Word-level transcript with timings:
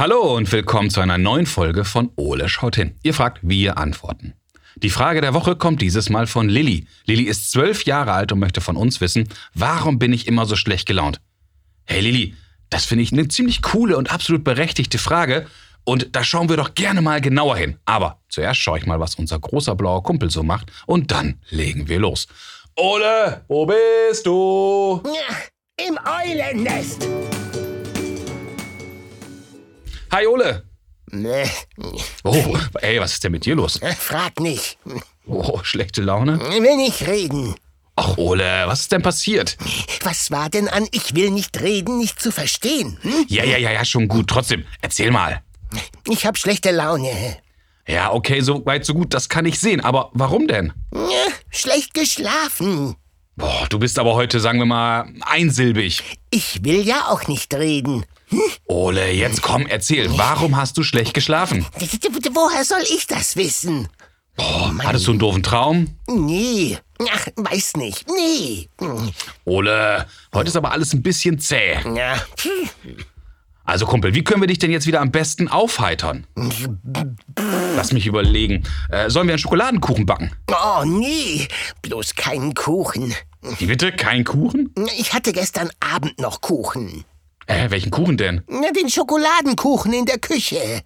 Hallo 0.00 0.36
und 0.36 0.52
willkommen 0.52 0.90
zu 0.90 1.00
einer 1.00 1.18
neuen 1.18 1.44
Folge 1.44 1.84
von 1.84 2.12
Ole 2.14 2.48
schaut 2.48 2.76
hin. 2.76 2.94
Ihr 3.02 3.14
fragt, 3.14 3.40
wir 3.42 3.78
antworten. 3.78 4.34
Die 4.76 4.90
Frage 4.90 5.20
der 5.20 5.34
Woche 5.34 5.56
kommt 5.56 5.82
dieses 5.82 6.08
Mal 6.08 6.28
von 6.28 6.48
Lilly. 6.48 6.86
Lilly 7.06 7.24
ist 7.24 7.50
zwölf 7.50 7.82
Jahre 7.82 8.12
alt 8.12 8.30
und 8.30 8.38
möchte 8.38 8.60
von 8.60 8.76
uns 8.76 9.00
wissen, 9.00 9.28
warum 9.54 9.98
bin 9.98 10.12
ich 10.12 10.28
immer 10.28 10.46
so 10.46 10.54
schlecht 10.54 10.86
gelaunt? 10.86 11.20
Hey 11.84 12.00
Lilly, 12.00 12.36
das 12.70 12.84
finde 12.84 13.02
ich 13.02 13.10
eine 13.10 13.26
ziemlich 13.26 13.60
coole 13.60 13.96
und 13.96 14.12
absolut 14.12 14.44
berechtigte 14.44 14.98
Frage 14.98 15.48
und 15.82 16.14
da 16.14 16.22
schauen 16.22 16.48
wir 16.48 16.56
doch 16.56 16.76
gerne 16.76 17.02
mal 17.02 17.20
genauer 17.20 17.56
hin. 17.56 17.78
Aber 17.84 18.20
zuerst 18.28 18.60
schaue 18.60 18.78
ich 18.78 18.86
mal, 18.86 19.00
was 19.00 19.16
unser 19.16 19.40
großer 19.40 19.74
blauer 19.74 20.04
Kumpel 20.04 20.30
so 20.30 20.44
macht 20.44 20.70
und 20.86 21.10
dann 21.10 21.40
legen 21.50 21.88
wir 21.88 21.98
los. 21.98 22.28
Ole, 22.76 23.44
wo 23.48 23.66
bist 23.66 24.24
du? 24.24 25.02
Ja, 25.06 25.84
Im 25.88 25.98
Eulennest. 25.98 27.08
Hi 30.12 30.26
Ole. 30.26 30.64
Nee, 31.10 31.48
Oh, 32.22 32.58
ey, 32.82 33.00
was 33.00 33.14
ist 33.14 33.24
denn 33.24 33.32
mit 33.32 33.46
dir 33.46 33.54
los? 33.54 33.80
frag 33.98 34.40
nicht. 34.40 34.78
Oh, 35.26 35.60
schlechte 35.62 36.02
Laune? 36.02 36.38
Will 36.38 36.76
nicht 36.76 37.06
reden. 37.06 37.54
Ach 37.96 38.16
Ole, 38.18 38.64
was 38.66 38.80
ist 38.82 38.92
denn 38.92 39.02
passiert? 39.02 39.56
Was 40.02 40.30
war 40.30 40.50
denn 40.50 40.68
an 40.68 40.86
Ich 40.92 41.14
will 41.14 41.30
nicht 41.30 41.60
reden 41.60 41.98
nicht 41.98 42.20
zu 42.20 42.30
verstehen? 42.30 42.98
Hm? 43.02 43.24
Ja, 43.28 43.44
ja, 43.44 43.56
ja, 43.56 43.72
ja, 43.72 43.84
schon 43.84 44.06
gut. 44.06 44.28
Trotzdem, 44.28 44.64
erzähl 44.82 45.10
mal. 45.10 45.42
Ich 46.06 46.26
hab 46.26 46.36
schlechte 46.38 46.70
Laune. 46.70 47.38
Ja, 47.86 48.12
okay, 48.12 48.40
so 48.42 48.64
weit, 48.66 48.84
so 48.84 48.92
gut, 48.94 49.14
das 49.14 49.28
kann 49.30 49.46
ich 49.46 49.58
sehen. 49.58 49.80
Aber 49.80 50.10
warum 50.12 50.46
denn? 50.46 50.72
Schlecht 51.50 51.94
geschlafen. 51.94 52.96
Boah, 53.36 53.66
du 53.70 53.78
bist 53.78 53.98
aber 53.98 54.14
heute, 54.14 54.40
sagen 54.40 54.58
wir 54.58 54.66
mal, 54.66 55.10
einsilbig. 55.22 56.02
Ich 56.30 56.64
will 56.64 56.86
ja 56.86 57.06
auch 57.08 57.26
nicht 57.28 57.54
reden. 57.54 58.04
Ole, 58.68 59.10
jetzt 59.12 59.40
komm, 59.42 59.66
erzähl. 59.66 60.08
Warum 60.18 60.56
hast 60.56 60.76
du 60.76 60.82
schlecht 60.82 61.14
geschlafen? 61.14 61.64
Woher 62.32 62.64
soll 62.64 62.82
ich 62.82 63.06
das 63.06 63.34
wissen? 63.36 63.88
Boah, 64.36 64.72
hattest 64.84 65.06
du 65.06 65.12
einen 65.12 65.18
doofen 65.18 65.42
Traum? 65.42 65.96
Nee. 66.06 66.78
Ach, 67.10 67.26
weiß 67.36 67.76
nicht. 67.76 68.06
Nee. 68.08 68.68
Ole, 69.44 70.06
heute 70.34 70.48
ist 70.48 70.56
aber 70.56 70.70
alles 70.72 70.92
ein 70.92 71.02
bisschen 71.02 71.38
zäh. 71.38 71.78
Ja. 71.96 72.20
Also 73.64 73.86
Kumpel, 73.86 74.14
wie 74.14 74.22
können 74.22 74.40
wir 74.42 74.46
dich 74.46 74.58
denn 74.58 74.70
jetzt 74.70 74.86
wieder 74.86 75.00
am 75.00 75.10
besten 75.10 75.48
aufheitern? 75.48 76.26
Lass 77.74 77.92
mich 77.92 78.06
überlegen. 78.06 78.64
Äh, 78.90 79.10
sollen 79.10 79.26
wir 79.28 79.34
einen 79.34 79.38
Schokoladenkuchen 79.40 80.06
backen? 80.06 80.32
Oh, 80.50 80.84
nee. 80.84 81.48
Bloß 81.82 82.14
keinen 82.14 82.54
Kuchen. 82.54 83.14
Wie 83.58 83.66
bitte? 83.66 83.92
Kein 83.92 84.24
Kuchen? 84.24 84.72
Ich 84.98 85.12
hatte 85.14 85.32
gestern 85.32 85.70
Abend 85.80 86.20
noch 86.20 86.40
Kuchen. 86.40 87.04
Äh, 87.48 87.70
welchen 87.70 87.90
Kuchen 87.90 88.16
denn? 88.16 88.42
Na, 88.46 88.70
Den 88.70 88.88
Schokoladenkuchen 88.90 89.92
in 89.92 90.04
der 90.04 90.18
Küche. 90.18 90.82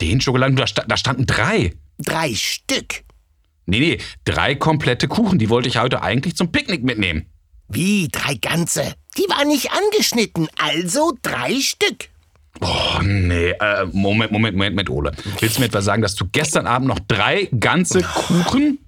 Den 0.00 0.20
Schokoladen, 0.20 0.56
da, 0.56 0.66
sta 0.66 0.84
da 0.86 0.96
standen 0.96 1.24
drei. 1.24 1.72
Drei 1.98 2.34
Stück. 2.34 3.04
Nee, 3.66 3.78
nee, 3.78 3.98
drei 4.24 4.56
komplette 4.56 5.08
Kuchen. 5.08 5.38
Die 5.38 5.48
wollte 5.48 5.68
ich 5.68 5.78
heute 5.78 6.02
eigentlich 6.02 6.36
zum 6.36 6.50
Picknick 6.52 6.82
mitnehmen. 6.82 7.26
Wie 7.68 8.08
drei 8.10 8.34
ganze? 8.34 8.94
Die 9.16 9.22
waren 9.30 9.48
nicht 9.48 9.70
angeschnitten, 9.70 10.48
also 10.58 11.12
drei 11.22 11.60
Stück. 11.60 12.08
Oh, 12.60 13.00
nee. 13.02 13.50
Äh, 13.50 13.86
Moment, 13.92 14.32
Moment, 14.32 14.56
Moment, 14.56 14.74
Moment, 14.74 14.90
Ole. 14.90 15.12
Willst 15.40 15.56
du 15.56 15.60
mir 15.60 15.66
etwa 15.66 15.80
sagen, 15.80 16.02
dass 16.02 16.14
du 16.16 16.26
gestern 16.30 16.66
Abend 16.66 16.88
noch 16.88 16.98
drei 16.98 17.48
ganze 17.58 18.02
Kuchen, 18.02 18.78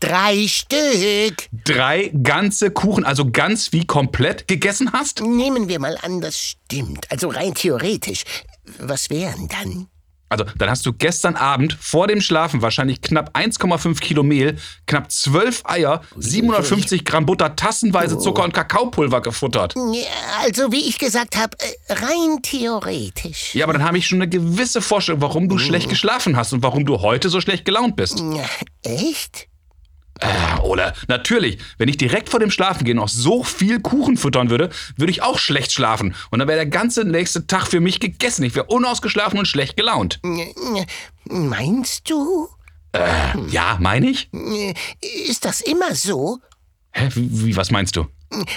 Drei 0.00 0.46
Stück. 0.46 1.48
drei 1.64 2.10
ganze 2.22 2.70
Kuchen, 2.70 3.04
also 3.04 3.30
ganz 3.30 3.72
wie 3.72 3.86
komplett 3.86 4.48
gegessen 4.48 4.92
hast? 4.92 5.20
Nehmen 5.20 5.68
wir 5.68 5.78
mal 5.78 5.98
an, 6.02 6.20
das 6.20 6.38
stimmt. 6.38 7.10
Also 7.10 7.28
rein 7.28 7.54
theoretisch. 7.54 8.24
Was 8.78 9.10
wären 9.10 9.48
dann? 9.48 9.88
Also, 10.32 10.44
dann 10.56 10.70
hast 10.70 10.86
du 10.86 10.92
gestern 10.92 11.34
Abend 11.34 11.76
vor 11.80 12.06
dem 12.06 12.20
Schlafen 12.20 12.62
wahrscheinlich 12.62 13.02
knapp 13.02 13.36
1,5 13.36 13.98
Kilo 13.98 14.22
Mehl, 14.22 14.56
knapp 14.86 15.10
12 15.10 15.62
Eier, 15.64 16.02
750 16.16 17.04
Gramm 17.04 17.26
Butter, 17.26 17.56
tassenweise 17.56 18.16
Zucker 18.16 18.44
und 18.44 18.54
Kakaopulver 18.54 19.22
gefuttert. 19.22 19.74
Also, 20.40 20.70
wie 20.70 20.88
ich 20.88 21.00
gesagt 21.00 21.36
habe, 21.36 21.56
rein 21.88 22.42
theoretisch. 22.42 23.56
Ja, 23.56 23.64
aber 23.64 23.72
dann 23.72 23.82
habe 23.82 23.98
ich 23.98 24.06
schon 24.06 24.18
eine 24.18 24.28
gewisse 24.28 24.80
Vorstellung, 24.80 25.20
warum 25.20 25.48
du 25.48 25.58
schlecht 25.58 25.88
geschlafen 25.88 26.36
hast 26.36 26.52
und 26.52 26.62
warum 26.62 26.86
du 26.86 27.00
heute 27.00 27.28
so 27.28 27.40
schlecht 27.40 27.64
gelaunt 27.64 27.96
bist. 27.96 28.22
Echt? 28.84 29.49
Äh, 30.20 30.60
oder 30.60 30.94
natürlich, 31.08 31.58
wenn 31.78 31.88
ich 31.88 31.96
direkt 31.96 32.28
vor 32.28 32.40
dem 32.40 32.50
Schlafen 32.50 32.86
noch 32.94 33.08
so 33.08 33.42
viel 33.42 33.80
Kuchen 33.80 34.16
füttern 34.16 34.50
würde, 34.50 34.70
würde 34.96 35.10
ich 35.10 35.22
auch 35.22 35.38
schlecht 35.38 35.72
schlafen. 35.72 36.14
Und 36.30 36.38
dann 36.38 36.48
wäre 36.48 36.58
der 36.58 36.66
ganze 36.66 37.04
nächste 37.04 37.46
Tag 37.46 37.66
für 37.68 37.80
mich 37.80 38.00
gegessen. 38.00 38.44
Ich 38.44 38.54
wäre 38.54 38.66
unausgeschlafen 38.66 39.38
und 39.38 39.46
schlecht 39.46 39.76
gelaunt. 39.76 40.20
Meinst 41.24 42.10
du? 42.10 42.48
Ja, 43.50 43.78
meine 43.80 44.10
ich? 44.10 44.28
Ist 45.28 45.44
das 45.44 45.60
immer 45.60 45.94
so? 45.94 46.38
Hä, 46.92 47.08
wie, 47.14 47.46
wie, 47.46 47.56
was 47.56 47.70
meinst 47.70 47.96
du? 47.96 48.06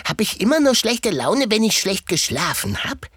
Hab 0.05 0.21
ich 0.21 0.41
immer 0.41 0.59
nur 0.59 0.75
schlechte 0.75 1.11
Laune, 1.11 1.45
wenn 1.49 1.63
ich 1.63 1.79
schlecht 1.79 2.07
geschlafen 2.07 2.83
hab? 2.83 3.07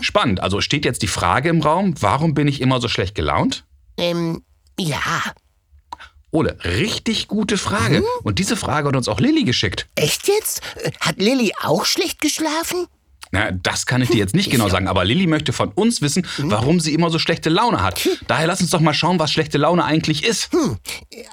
Spannend. 0.00 0.40
Also 0.40 0.60
steht 0.60 0.84
jetzt 0.84 1.02
die 1.02 1.08
Frage 1.08 1.48
im 1.48 1.60
Raum, 1.60 1.94
warum 2.00 2.34
bin 2.34 2.46
ich 2.46 2.60
immer 2.60 2.80
so 2.80 2.88
schlecht 2.88 3.14
gelaunt? 3.14 3.64
Ähm, 3.96 4.42
ja. 4.78 5.00
Ole, 6.32 6.56
richtig 6.64 7.28
gute 7.28 7.58
Frage. 7.58 8.02
Und 8.22 8.38
diese 8.38 8.56
Frage 8.56 8.88
hat 8.88 8.96
uns 8.96 9.06
auch 9.06 9.20
Lilly 9.20 9.44
geschickt. 9.44 9.86
Echt 9.96 10.28
jetzt? 10.28 10.62
Hat 11.00 11.18
Lilly 11.18 11.52
auch 11.62 11.84
schlecht 11.84 12.20
geschlafen? 12.22 12.86
Na, 13.32 13.50
das 13.50 13.84
kann 13.84 14.00
ich 14.00 14.08
dir 14.08 14.16
jetzt 14.16 14.34
nicht 14.34 14.50
genau 14.50 14.68
sagen, 14.70 14.88
aber 14.88 15.04
Lilly 15.04 15.26
möchte 15.26 15.52
von 15.52 15.72
uns 15.72 16.00
wissen, 16.00 16.26
warum 16.38 16.80
sie 16.80 16.94
immer 16.94 17.10
so 17.10 17.18
schlechte 17.18 17.50
Laune 17.50 17.82
hat. 17.82 18.08
Daher 18.28 18.46
lass 18.46 18.62
uns 18.62 18.70
doch 18.70 18.80
mal 18.80 18.94
schauen, 18.94 19.18
was 19.18 19.30
schlechte 19.30 19.58
Laune 19.58 19.84
eigentlich 19.84 20.24
ist. 20.24 20.50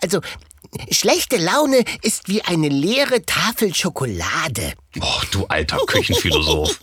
Also, 0.01 0.19
schlechte 0.91 1.37
Laune 1.37 1.83
ist 2.01 2.27
wie 2.27 2.41
eine 2.41 2.67
leere 2.67 3.25
Tafel 3.25 3.73
Schokolade. 3.73 4.73
Och, 4.99 5.25
du 5.31 5.45
alter 5.45 5.77
Küchenphilosoph. 5.87 6.77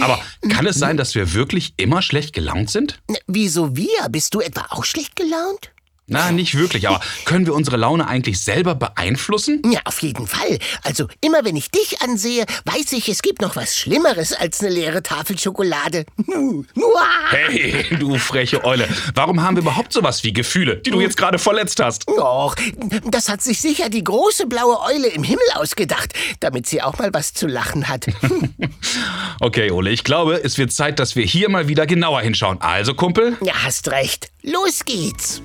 Aber 0.00 0.18
kann 0.48 0.66
es 0.66 0.76
sein, 0.76 0.96
dass 0.96 1.14
wir 1.14 1.34
wirklich 1.34 1.74
immer 1.76 2.00
schlecht 2.00 2.32
gelaunt 2.34 2.70
sind? 2.70 3.00
Wieso 3.26 3.76
wir? 3.76 4.08
Bist 4.10 4.34
du 4.34 4.40
etwa 4.40 4.66
auch 4.70 4.84
schlecht 4.84 5.14
gelaunt? 5.16 5.72
Na, 6.12 6.30
nicht 6.30 6.56
wirklich, 6.56 6.88
aber 6.88 7.00
können 7.24 7.46
wir 7.46 7.54
unsere 7.54 7.76
Laune 7.76 8.06
eigentlich 8.06 8.40
selber 8.42 8.74
beeinflussen? 8.74 9.62
Ja, 9.70 9.80
auf 9.84 10.00
jeden 10.02 10.26
Fall. 10.26 10.58
Also, 10.82 11.08
immer 11.20 11.44
wenn 11.44 11.56
ich 11.56 11.70
dich 11.70 12.02
ansehe, 12.02 12.44
weiß 12.64 12.92
ich, 12.92 13.08
es 13.08 13.22
gibt 13.22 13.40
noch 13.42 13.56
was 13.56 13.76
Schlimmeres 13.76 14.32
als 14.32 14.60
eine 14.60 14.70
leere 14.70 15.02
Tafel 15.02 15.38
Schokolade. 15.38 16.04
Hey, 17.30 17.86
du 17.98 18.16
freche 18.18 18.64
Eule. 18.64 18.88
Warum 19.14 19.42
haben 19.42 19.56
wir 19.56 19.62
überhaupt 19.62 19.92
sowas 19.92 20.22
wie 20.24 20.32
Gefühle, 20.32 20.76
die 20.76 20.90
du 20.90 21.00
jetzt 21.00 21.16
gerade 21.16 21.38
verletzt 21.38 21.80
hast? 21.80 22.06
Och, 22.08 22.54
das 23.10 23.28
hat 23.28 23.42
sich 23.42 23.60
sicher 23.60 23.88
die 23.88 24.04
große 24.04 24.46
blaue 24.46 24.78
Eule 24.80 25.08
im 25.08 25.22
Himmel 25.22 25.44
ausgedacht, 25.54 26.12
damit 26.40 26.66
sie 26.66 26.82
auch 26.82 26.98
mal 26.98 27.12
was 27.12 27.32
zu 27.34 27.46
lachen 27.46 27.88
hat. 27.88 28.06
Okay, 29.40 29.70
Ole, 29.70 29.90
ich 29.90 30.04
glaube, 30.04 30.40
es 30.44 30.56
wird 30.58 30.72
Zeit, 30.72 30.98
dass 30.98 31.16
wir 31.16 31.24
hier 31.24 31.48
mal 31.48 31.66
wieder 31.66 31.86
genauer 31.86 32.20
hinschauen. 32.20 32.60
Also, 32.60 32.94
Kumpel? 32.94 33.36
ja, 33.42 33.54
hast 33.64 33.90
recht. 33.90 34.30
Los 34.42 34.84
geht's. 34.84 35.42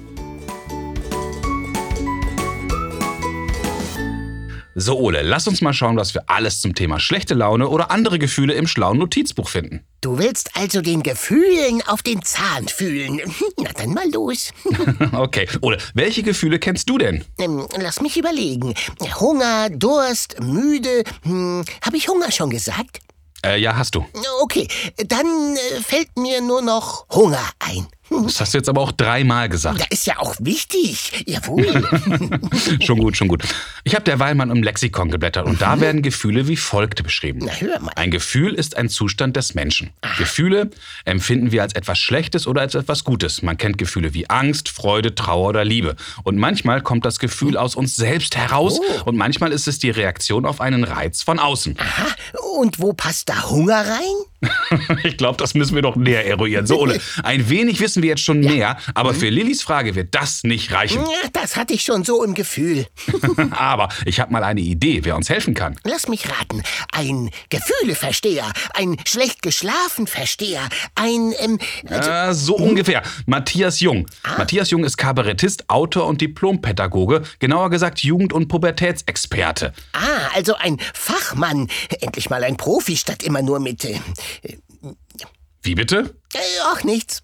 So, 4.80 4.96
Ole, 5.00 5.24
lass 5.24 5.48
uns 5.48 5.62
mal 5.62 5.74
schauen, 5.74 5.98
was 5.98 6.14
wir 6.14 6.30
alles 6.30 6.62
zum 6.62 6.76
Thema 6.76 7.00
schlechte 7.00 7.34
Laune 7.34 7.68
oder 7.68 7.90
andere 7.90 8.20
Gefühle 8.20 8.54
im 8.54 8.68
schlauen 8.68 9.00
Notizbuch 9.00 9.50
finden. 9.50 9.84
Du 10.02 10.20
willst 10.20 10.52
also 10.56 10.82
den 10.82 11.02
Gefühlen 11.02 11.82
auf 11.88 12.04
den 12.04 12.22
Zahn 12.22 12.68
fühlen. 12.68 13.20
Na 13.58 13.72
dann 13.74 13.96
mal 13.96 14.08
los. 14.12 14.54
Okay, 15.14 15.48
Ole, 15.62 15.80
welche 15.96 16.22
Gefühle 16.22 16.60
kennst 16.60 16.88
du 16.90 17.00
denn? 17.00 17.26
Ähm, 17.40 17.66
lass 17.82 18.02
mich 18.02 18.18
überlegen. 18.18 18.76
Hunger, 19.20 19.72
Durst, 19.72 20.40
müde. 20.42 21.04
Hm, 21.24 21.66
Habe 21.84 21.98
ich 21.98 22.08
Hunger 22.08 22.32
schon 22.32 22.52
gesagt? 22.52 23.00
Äh, 23.44 23.60
ja, 23.60 23.76
hast 23.76 23.96
du. 23.96 24.06
Okay, 24.42 24.68
dann 25.08 25.26
äh, 25.26 25.82
fällt 25.82 26.16
mir 26.18 26.40
nur 26.42 26.62
noch 26.62 27.08
Hunger 27.10 27.44
ein. 27.60 27.88
Das 28.10 28.40
hast 28.40 28.54
du 28.54 28.58
jetzt 28.58 28.70
aber 28.70 28.82
auch 28.82 28.92
dreimal 28.92 29.50
gesagt. 29.50 29.80
Da 29.82 29.86
ist 29.90 30.06
ja 30.08 30.18
auch 30.20 30.36
wichtig. 30.40 31.24
Jawohl. 31.28 31.66
schon 32.82 33.00
gut, 33.00 33.18
schon 33.18 33.28
gut. 33.28 33.44
Ich 33.84 33.94
habe 33.96 34.04
derweil 34.04 34.34
mal 34.36 34.50
im 34.50 34.64
Lexikon 34.64 35.10
geblättert 35.12 35.46
und 35.46 35.62
da 35.62 35.80
werden 35.80 36.02
Gefühle 36.02 36.48
wie 36.48 36.58
folgt 36.58 37.04
beschrieben. 37.04 37.42
Na, 37.44 37.52
hör 37.52 37.80
mal. 37.80 37.92
Ein 37.96 38.12
Gefühl 38.12 38.54
ist 38.54 38.78
ein 38.78 38.90
Zustand 38.90 39.36
des 39.36 39.54
Menschen. 39.56 39.92
Gefühle 40.18 40.70
empfinden 41.06 41.52
wir 41.52 41.62
als 41.64 41.74
etwas 41.76 42.00
Schlechtes 42.00 42.48
oder 42.48 42.62
als 42.62 42.76
etwas 42.76 43.04
Gutes. 43.04 43.42
Man 43.42 43.58
kennt 43.58 43.78
Gefühle 43.78 44.14
wie 44.14 44.30
Angst, 44.30 44.70
Freude, 44.70 45.14
Trauer 45.16 45.50
oder 45.50 45.66
Liebe. 45.66 45.96
Und 46.24 46.38
manchmal 46.38 46.82
kommt 46.82 47.06
das 47.06 47.20
Gefühl 47.20 47.58
aus 47.58 47.76
uns 47.76 47.96
selbst 47.96 48.36
heraus 48.36 48.80
Oh. 48.80 49.10
und 49.10 49.18
manchmal 49.18 49.52
ist 49.52 49.68
es 49.68 49.80
die 49.80 49.90
Reaktion 49.90 50.46
auf 50.46 50.62
einen 50.62 50.84
Reiz 50.84 51.22
von 51.24 51.40
außen. 51.40 51.78
Aha, 51.80 52.08
und 52.60 52.80
wo 52.80 52.94
passt 52.94 53.30
da 53.30 53.50
Hunger 53.50 53.80
rein? 53.88 54.16
ich 55.04 55.18
glaube, 55.18 55.38
das 55.38 55.54
müssen 55.56 55.76
wir 55.76 55.82
doch 55.82 55.96
näher 55.96 56.26
eruieren. 56.26 56.68
So, 56.68 56.80
Ole, 56.80 57.00
ein 57.24 57.50
wenig 57.50 57.80
wissen 57.80 58.04
wir 58.04 58.10
jetzt 58.10 58.24
schon 58.24 58.44
ja. 58.44 58.52
mehr, 58.52 58.78
aber 58.94 59.14
für 59.14 59.30
Lillys 59.30 59.64
Frage 59.64 59.96
wird 59.96 60.14
das 60.14 60.44
nicht 60.44 60.72
reichen. 60.72 61.02
Ja, 61.02 61.30
das 61.34 61.56
hatte 61.56 61.74
ich 61.74 61.84
schon 61.84 62.04
so 62.04 62.24
im 62.24 62.34
Gefühl. 62.34 62.86
aber 63.52 63.90
ich 64.06 64.20
habe 64.20 64.32
mal 64.32 64.44
eine 64.44 64.62
Idee, 64.62 65.00
wer 65.04 65.16
uns 65.16 65.30
helfen 65.30 65.54
kann. 65.54 65.80
Lass 65.84 66.08
mich 66.08 66.30
raten. 66.30 66.62
Ein 66.92 67.32
Gefühleversteher, 67.50 68.52
ein 68.76 68.98
schlecht 69.08 69.42
geschlafen 69.42 70.06
Versteher, 70.08 70.68
ein... 70.96 71.34
Ähm, 71.40 71.60
äh, 71.90 72.34
so 72.34 72.56
ungefähr. 72.56 73.02
Matthias 73.26 73.80
Jung. 73.80 74.08
Ah. 74.24 74.38
Matthias 74.38 74.70
Jung 74.70 74.84
ist 74.84 74.98
Kabarettist, 74.98 75.70
Autor 75.70 76.06
und 76.06 76.22
Diplompädagoge, 76.22 77.24
genauer 77.40 77.70
gesagt 77.70 78.00
Jugend- 78.00 78.34
und 78.34 78.48
Pubertätsexperte. 78.48 79.74
Ah, 79.94 80.30
also 80.36 80.56
ein 80.56 80.78
Fachmann. 80.94 81.68
Endlich 82.02 82.30
mal 82.30 82.44
ein 82.44 82.58
Profi 82.58 82.96
statt 82.98 83.24
immer 83.24 83.42
nur 83.42 83.60
mit... 83.60 83.84
Äh, 83.84 84.00
wie 85.68 85.76
bitte? 85.76 86.16
Äh, 86.34 86.38
ach, 86.66 86.84
nichts. 86.84 87.22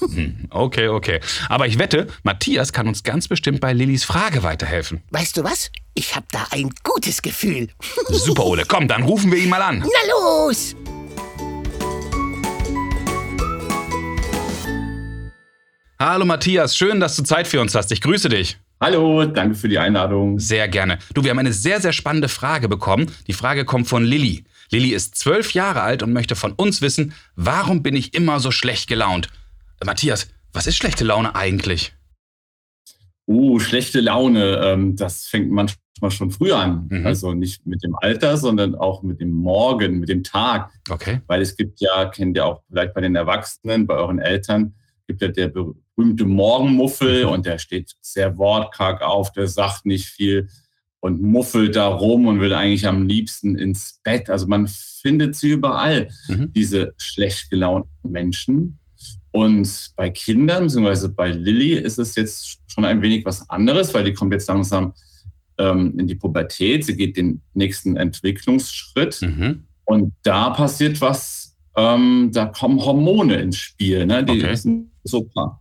Hm, 0.00 0.48
okay, 0.50 0.88
okay. 0.88 1.20
Aber 1.48 1.66
ich 1.66 1.78
wette, 1.78 2.08
Matthias 2.24 2.72
kann 2.72 2.88
uns 2.88 3.02
ganz 3.02 3.26
bestimmt 3.26 3.60
bei 3.60 3.72
Lillys 3.72 4.04
Frage 4.04 4.42
weiterhelfen. 4.42 5.02
Weißt 5.10 5.36
du 5.36 5.44
was? 5.44 5.70
Ich 5.94 6.14
habe 6.14 6.26
da 6.30 6.46
ein 6.50 6.70
gutes 6.82 7.22
Gefühl. 7.22 7.68
Super, 8.10 8.44
Ole. 8.44 8.64
Komm, 8.68 8.86
dann 8.86 9.02
rufen 9.04 9.32
wir 9.32 9.38
ihn 9.38 9.48
mal 9.48 9.62
an. 9.62 9.78
Na 9.78 10.12
los! 10.12 10.76
Hallo 15.98 16.26
Matthias, 16.26 16.76
schön, 16.76 17.00
dass 17.00 17.16
du 17.16 17.22
Zeit 17.22 17.48
für 17.48 17.62
uns 17.62 17.74
hast. 17.74 17.90
Ich 17.90 18.02
grüße 18.02 18.28
dich. 18.28 18.58
Hallo, 18.78 19.24
danke 19.24 19.54
für 19.54 19.70
die 19.70 19.78
Einladung. 19.78 20.38
Sehr 20.38 20.68
gerne. 20.68 20.98
Du, 21.14 21.24
wir 21.24 21.30
haben 21.30 21.38
eine 21.38 21.54
sehr, 21.54 21.80
sehr 21.80 21.94
spannende 21.94 22.28
Frage 22.28 22.68
bekommen. 22.68 23.10
Die 23.26 23.32
Frage 23.32 23.64
kommt 23.64 23.88
von 23.88 24.04
Lilly. 24.04 24.44
Lilly 24.70 24.90
ist 24.90 25.16
zwölf 25.16 25.52
Jahre 25.52 25.82
alt 25.82 26.02
und 26.02 26.12
möchte 26.12 26.36
von 26.36 26.52
uns 26.52 26.82
wissen, 26.82 27.14
warum 27.34 27.82
bin 27.82 27.94
ich 27.96 28.14
immer 28.14 28.40
so 28.40 28.50
schlecht 28.50 28.88
gelaunt? 28.88 29.28
Matthias, 29.84 30.28
was 30.52 30.66
ist 30.66 30.76
schlechte 30.76 31.04
Laune 31.04 31.34
eigentlich? 31.34 31.94
Uh, 33.28 33.58
schlechte 33.58 34.00
Laune, 34.00 34.60
ähm, 34.62 34.96
das 34.96 35.26
fängt 35.26 35.50
manchmal 35.50 36.10
schon 36.10 36.30
früh 36.30 36.52
an. 36.52 36.86
Mhm. 36.88 37.06
Also 37.06 37.34
nicht 37.34 37.66
mit 37.66 37.82
dem 37.82 37.96
Alter, 37.96 38.36
sondern 38.36 38.74
auch 38.74 39.02
mit 39.02 39.20
dem 39.20 39.32
Morgen, 39.32 39.98
mit 39.98 40.08
dem 40.08 40.22
Tag. 40.22 40.70
Okay. 40.88 41.20
Weil 41.26 41.42
es 41.42 41.56
gibt 41.56 41.80
ja, 41.80 42.06
kennt 42.06 42.36
ihr 42.36 42.46
auch 42.46 42.62
vielleicht 42.68 42.94
bei 42.94 43.00
den 43.00 43.16
Erwachsenen, 43.16 43.86
bei 43.86 43.94
euren 43.94 44.18
Eltern, 44.18 44.74
gibt 45.06 45.22
ja 45.22 45.28
der 45.28 45.48
berühmte 45.48 46.24
Morgenmuffel 46.24 47.24
mhm. 47.24 47.30
und 47.30 47.46
der 47.46 47.58
steht 47.58 47.94
sehr 48.00 48.36
wortkarg 48.38 49.02
auf, 49.02 49.32
der 49.32 49.48
sagt 49.48 49.86
nicht 49.86 50.06
viel 50.06 50.48
und 51.06 51.22
muffelt 51.22 51.76
da 51.76 51.86
rum 51.86 52.26
und 52.26 52.40
will 52.40 52.52
eigentlich 52.52 52.84
am 52.84 53.06
liebsten 53.06 53.56
ins 53.56 54.00
Bett. 54.02 54.28
Also 54.28 54.48
man 54.48 54.66
findet 54.66 55.36
sie 55.36 55.50
überall, 55.50 56.08
mhm. 56.26 56.52
diese 56.52 56.94
schlecht 56.96 57.48
gelaunten 57.48 58.10
Menschen. 58.10 58.80
Und 59.30 59.92
bei 59.94 60.10
Kindern, 60.10 60.64
beziehungsweise 60.64 61.08
bei 61.10 61.30
Lilly, 61.30 61.74
ist 61.74 61.98
es 61.98 62.16
jetzt 62.16 62.58
schon 62.66 62.84
ein 62.84 63.02
wenig 63.02 63.24
was 63.24 63.48
anderes, 63.48 63.94
weil 63.94 64.02
die 64.02 64.14
kommt 64.14 64.32
jetzt 64.32 64.48
langsam 64.48 64.94
ähm, 65.58 65.96
in 65.96 66.08
die 66.08 66.16
Pubertät. 66.16 66.84
Sie 66.84 66.96
geht 66.96 67.16
den 67.16 67.40
nächsten 67.54 67.96
Entwicklungsschritt. 67.96 69.22
Mhm. 69.22 69.62
Und 69.84 70.12
da 70.24 70.50
passiert 70.50 71.00
was, 71.00 71.56
ähm, 71.76 72.30
da 72.32 72.46
kommen 72.46 72.84
Hormone 72.84 73.36
ins 73.36 73.58
Spiel. 73.58 74.06
Ne? 74.06 74.24
Die 74.24 74.42
okay. 74.42 74.56
sind 74.56 74.90
super. 75.04 75.60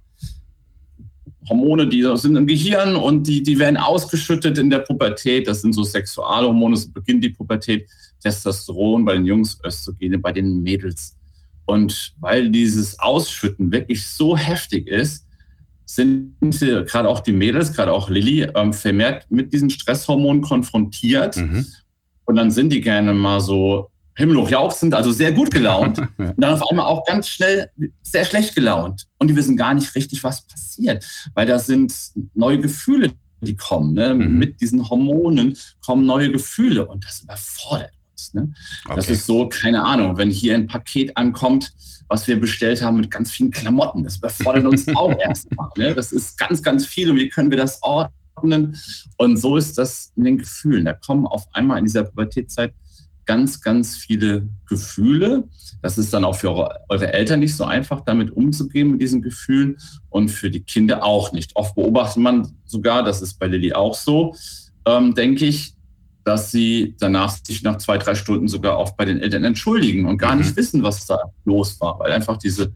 Hormone, 1.48 1.88
die 1.88 2.04
sind 2.16 2.36
im 2.36 2.48
Gehirn 2.48 2.96
und 2.96 3.28
die, 3.28 3.44
die 3.44 3.60
werden 3.60 3.78
ausgeschüttet 3.78 4.58
in 4.58 4.70
der 4.70 4.80
Pubertät. 4.80 5.48
Das 5.48 5.62
sind 5.62 5.74
so 5.74 5.84
Sexualhormone, 5.84 6.76
so 6.76 6.90
beginnt 6.92 7.24
die 7.24 7.30
Pubertät. 7.30 7.88
Testosteron 8.22 9.06
bei 9.06 9.14
den 9.14 9.26
Jungs, 9.26 9.60
Östrogene 9.64 10.18
bei 10.18 10.32
den 10.32 10.64
Mädels. 10.64 11.16
Und 11.66 12.14
weil 12.20 12.50
dieses 12.50 13.00
Ausschütten 13.00 13.72
wirklich 13.72 14.06
so 14.08 14.36
heftig 14.36 14.88
ist, 14.88 15.26
sind 15.86 16.36
gerade 16.40 17.08
auch 17.08 17.20
die 17.20 17.32
Mädels, 17.32 17.74
gerade 17.74 17.94
auch 17.94 18.10
Lilly, 18.10 18.48
ähm, 18.56 18.74
vermehrt 18.74 19.28
mit 19.30 19.54
diesen 19.54 19.70
Stresshormonen 19.70 20.42
konfrontiert. 20.42 21.38
Mhm. 21.38 21.66
Und 22.26 22.36
dann 22.36 22.50
sind 22.50 22.74
die 22.74 22.82
gerne 22.82 23.14
mal 23.14 23.40
so 23.40 23.92
himmelhoch 24.16 24.50
jauchzend, 24.50 24.94
also 24.94 25.12
sehr 25.12 25.34
gut 25.34 25.52
gelaunt. 25.52 26.00
und 26.18 26.34
dann 26.38 26.54
auf 26.54 26.70
einmal 26.70 26.86
auch 26.86 27.06
ganz 27.06 27.28
schnell 27.28 27.70
sehr 28.02 28.26
schlecht 28.26 28.56
gelaunt. 28.56 29.08
Und 29.20 29.28
die 29.28 29.36
wissen 29.36 29.58
gar 29.58 29.74
nicht 29.74 29.94
richtig, 29.96 30.24
was 30.24 30.42
passiert. 30.48 31.06
Weil 31.34 31.46
da 31.46 31.60
sind 31.60 31.94
neue 32.34 32.60
Gefühle, 32.60 33.12
die 33.42 33.56
kommen. 33.56 33.94
Ne? 33.94 34.14
Mhm. 34.14 34.38
Mit 34.38 34.62
diesen 34.62 34.90
Hormonen 34.90 35.58
kommen 35.86 36.06
neue 36.06 36.32
Gefühle. 36.32 36.88
Und 36.88 37.06
das 37.06 37.22
überfordert 37.22 37.92
uns. 38.12 38.34
Ne? 38.34 38.54
Okay. 38.86 38.96
Das 38.96 39.10
ist 39.10 39.26
so, 39.26 39.50
keine 39.50 39.84
Ahnung, 39.84 40.18
wenn 40.18 40.30
hier 40.30 40.56
ein 40.56 40.68
Paket 40.68 41.16
ankommt, 41.18 41.74
was 42.08 42.28
wir 42.28 42.40
bestellt 42.40 42.82
haben 42.82 42.98
mit 42.98 43.12
ganz 43.12 43.32
vielen 43.32 43.52
Klamotten. 43.52 44.04
Das 44.04 44.18
überfordert 44.18 44.66
uns 44.66 44.88
auch 44.96 45.18
erstmal. 45.20 45.70
Ne? 45.78 45.94
Das 45.94 46.12
ist 46.12 46.38
ganz, 46.38 46.64
ganz 46.64 46.86
viel. 46.86 47.12
Und 47.12 47.18
wie 47.18 47.30
können 47.30 47.50
wir 47.50 47.58
das 47.58 47.84
ordnen? 47.84 48.78
Und 49.18 49.38
so 49.38 49.58
ist 49.58 49.78
das 49.78 50.14
in 50.16 50.24
den 50.24 50.38
Gefühlen. 50.38 50.86
Da 50.86 50.94
kommen 50.94 51.28
auf 51.28 51.46
einmal 51.54 51.80
in 51.80 51.86
dieser 51.86 52.04
Pubertätszeit 52.04 52.74
ganz, 53.26 53.62
ganz 53.62 53.96
viele 53.96 54.48
Gefühle. 54.68 55.48
Das 55.82 55.98
ist 55.98 56.14
dann 56.14 56.24
auch 56.24 56.36
für 56.36 56.52
eure, 56.90 57.14
Eltern 57.14 57.40
nicht 57.40 57.56
so 57.56 57.64
einfach, 57.66 58.02
damit 58.02 58.32
umzugehen 58.32 58.92
mit 58.92 59.02
diesen 59.02 59.22
Gefühlen 59.22 59.78
und 60.10 60.30
für 60.30 60.50
die 60.50 60.62
Kinder 60.62 61.04
auch 61.04 61.32
nicht. 61.32 61.56
Oft 61.56 61.76
beobachtet 61.76 62.24
man 62.24 62.52
sogar, 62.66 63.04
das 63.04 63.22
ist 63.22 63.40
bei 63.40 63.48
Lilly 63.48 63.74
auch 63.74 63.94
so, 63.94 64.36
ähm, 64.86 65.14
denke 65.14 65.46
ich, 65.46 65.74
dass 66.24 66.52
sie 66.52 66.96
danach 67.00 67.38
sich 67.44 67.62
nach 67.62 67.78
zwei, 67.78 67.98
drei 67.98 68.16
Stunden 68.16 68.48
sogar 68.48 68.80
oft 68.80 68.98
bei 68.98 69.06
den 69.06 69.20
Eltern 69.20 69.44
entschuldigen 69.44 70.08
und 70.08 70.18
gar 70.18 70.34
mhm. 70.34 70.42
nicht 70.42 70.56
wissen, 70.56 70.82
was 70.82 71.06
da 71.06 71.20
los 71.46 71.80
war, 71.80 72.00
weil 72.00 72.12
einfach 72.12 72.38
diese 72.38 72.74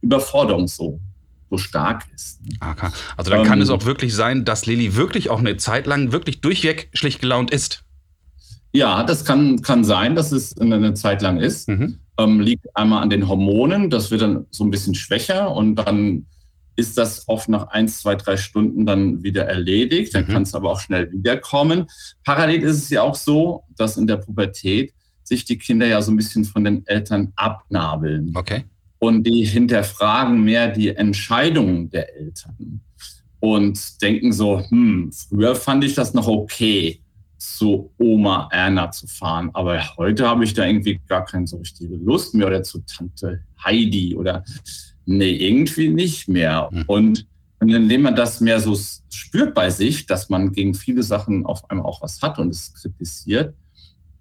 Überforderung 0.00 0.68
so 0.68 1.00
so 1.52 1.58
stark 1.58 2.04
ist. 2.14 2.40
Okay. 2.60 2.88
Also 3.16 3.30
dann 3.30 3.40
ähm, 3.40 3.46
kann 3.46 3.60
es 3.60 3.68
auch 3.68 3.84
wirklich 3.84 4.14
sein, 4.14 4.46
dass 4.46 4.64
Lilly 4.64 4.96
wirklich 4.96 5.28
auch 5.28 5.38
eine 5.38 5.58
Zeit 5.58 5.86
lang 5.86 6.10
wirklich 6.10 6.40
durchweg 6.40 6.88
schlecht 6.94 7.20
gelaunt 7.20 7.50
ist. 7.50 7.81
Ja, 8.72 9.04
das 9.04 9.24
kann, 9.24 9.60
kann 9.60 9.84
sein, 9.84 10.14
dass 10.14 10.32
es 10.32 10.58
eine 10.58 10.94
Zeit 10.94 11.22
lang 11.22 11.38
ist. 11.38 11.68
Mhm. 11.68 11.98
Ähm, 12.18 12.40
liegt 12.40 12.66
einmal 12.74 13.02
an 13.02 13.10
den 13.10 13.28
Hormonen, 13.28 13.90
das 13.90 14.10
wird 14.10 14.22
dann 14.22 14.46
so 14.50 14.64
ein 14.64 14.70
bisschen 14.70 14.94
schwächer 14.94 15.54
und 15.54 15.76
dann 15.76 16.26
ist 16.76 16.96
das 16.96 17.28
oft 17.28 17.48
nach 17.48 17.68
ein, 17.68 17.88
zwei, 17.88 18.14
drei 18.14 18.36
Stunden 18.36 18.86
dann 18.86 19.22
wieder 19.22 19.44
erledigt. 19.44 20.14
Dann 20.14 20.24
mhm. 20.24 20.32
kann 20.32 20.42
es 20.42 20.54
aber 20.54 20.70
auch 20.70 20.80
schnell 20.80 21.10
wiederkommen. 21.12 21.86
Parallel 22.24 22.62
ist 22.62 22.78
es 22.78 22.90
ja 22.90 23.02
auch 23.02 23.14
so, 23.14 23.64
dass 23.76 23.96
in 23.96 24.06
der 24.06 24.16
Pubertät 24.16 24.92
sich 25.22 25.44
die 25.44 25.58
Kinder 25.58 25.86
ja 25.86 26.00
so 26.00 26.10
ein 26.10 26.16
bisschen 26.16 26.44
von 26.44 26.64
den 26.64 26.86
Eltern 26.86 27.32
abnabeln. 27.36 28.32
Okay. 28.34 28.64
Und 28.98 29.24
die 29.26 29.44
hinterfragen 29.44 30.42
mehr 30.42 30.68
die 30.68 30.94
Entscheidungen 30.94 31.90
der 31.90 32.14
Eltern 32.16 32.80
und 33.40 34.00
denken 34.00 34.32
so, 34.32 34.60
hm, 34.60 35.10
früher 35.12 35.56
fand 35.56 35.84
ich 35.84 35.94
das 35.94 36.14
noch 36.14 36.28
okay 36.28 37.01
zu 37.42 37.92
Oma 37.98 38.48
Erna 38.52 38.92
zu 38.92 39.08
fahren. 39.08 39.50
Aber 39.52 39.82
heute 39.96 40.28
habe 40.28 40.44
ich 40.44 40.54
da 40.54 40.64
irgendwie 40.64 41.00
gar 41.08 41.24
keine 41.24 41.46
so 41.48 41.56
richtige 41.56 41.96
Lust 41.96 42.34
mehr 42.34 42.46
oder 42.46 42.62
zu 42.62 42.78
Tante 42.80 43.40
Heidi 43.64 44.14
oder 44.14 44.44
nee, 45.06 45.32
irgendwie 45.32 45.88
nicht 45.88 46.28
mehr. 46.28 46.68
Mhm. 46.70 46.84
Und 46.86 47.26
indem 47.60 48.02
man 48.02 48.14
das 48.14 48.40
mehr 48.40 48.60
so 48.60 48.78
spürt 49.10 49.54
bei 49.54 49.70
sich, 49.70 50.06
dass 50.06 50.28
man 50.28 50.52
gegen 50.52 50.74
viele 50.74 51.02
Sachen 51.02 51.44
auf 51.44 51.68
einmal 51.68 51.86
auch 51.86 52.00
was 52.00 52.22
hat 52.22 52.38
und 52.38 52.50
es 52.50 52.74
kritisiert, 52.74 53.54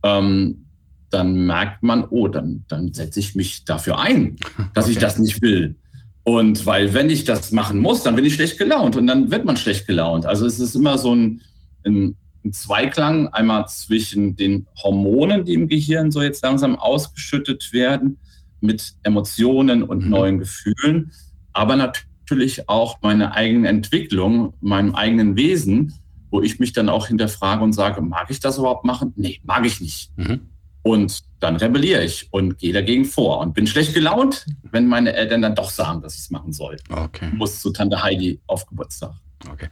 ähm, 0.01 0.65
dann 1.11 1.45
merkt 1.45 1.83
man, 1.83 2.05
oh, 2.05 2.27
dann, 2.27 2.65
dann 2.69 2.91
setze 2.91 3.19
ich 3.19 3.35
mich 3.35 3.65
dafür 3.65 3.99
ein, 3.99 4.37
dass 4.73 4.85
okay. 4.85 4.93
ich 4.93 4.99
das 4.99 5.19
nicht 5.19 5.43
will. 5.43 5.75
Und 6.23 6.65
weil, 6.65 6.95
wenn 6.95 7.11
ich 7.11 7.23
das 7.23 7.51
machen 7.51 7.79
muss, 7.79 8.01
dann 8.01 8.15
bin 8.15 8.25
ich 8.25 8.33
schlecht 8.33 8.57
gelaunt 8.57 8.95
und 8.95 9.05
dann 9.05 9.29
wird 9.29 9.45
man 9.45 9.57
schlecht 9.57 9.85
gelaunt. 9.85 10.25
Also 10.25 10.47
es 10.47 10.59
ist 10.59 10.75
immer 10.75 10.97
so 10.97 11.13
ein, 11.13 11.41
ein 11.85 12.15
ein 12.43 12.53
Zweiklang, 12.53 13.27
einmal 13.29 13.67
zwischen 13.67 14.35
den 14.35 14.67
Hormonen, 14.81 15.45
die 15.45 15.53
im 15.53 15.67
Gehirn 15.67 16.11
so 16.11 16.21
jetzt 16.21 16.43
langsam 16.43 16.75
ausgeschüttet 16.75 17.71
werden, 17.73 18.17
mit 18.61 18.93
Emotionen 19.03 19.83
und 19.83 20.03
mhm. 20.05 20.09
neuen 20.09 20.39
Gefühlen, 20.39 21.11
aber 21.53 21.75
natürlich 21.75 22.69
auch 22.69 22.99
meine 23.01 23.33
eigene 23.33 23.67
Entwicklung, 23.67 24.53
meinem 24.61 24.95
eigenen 24.95 25.35
Wesen, 25.35 25.93
wo 26.29 26.41
ich 26.41 26.59
mich 26.59 26.71
dann 26.71 26.87
auch 26.87 27.07
hinterfrage 27.07 27.63
und 27.63 27.73
sage, 27.73 28.01
mag 28.01 28.29
ich 28.29 28.39
das 28.39 28.57
überhaupt 28.57 28.85
machen? 28.85 29.13
Nee, 29.15 29.41
mag 29.43 29.65
ich 29.65 29.81
nicht. 29.81 30.11
Mhm. 30.15 30.41
Und 30.83 31.23
dann 31.39 31.57
rebelliere 31.57 32.03
ich 32.03 32.27
und 32.31 32.57
gehe 32.57 32.73
dagegen 32.73 33.05
vor 33.05 33.39
und 33.39 33.53
bin 33.53 33.67
schlecht 33.67 33.93
gelaunt, 33.93 34.45
wenn 34.63 34.87
meine 34.87 35.13
Eltern 35.13 35.41
dann 35.41 35.55
doch 35.55 35.69
sagen, 35.69 36.01
dass 36.01 36.15
ich 36.15 36.21
es 36.21 36.31
machen 36.31 36.53
soll. 36.53 36.77
Okay. 36.89 37.29
Muss 37.33 37.61
zu 37.61 37.71
Tante 37.71 38.01
Heidi 38.01 38.39
auf 38.47 38.65
Geburtstag. 38.65 39.13
Okay. 39.49 39.69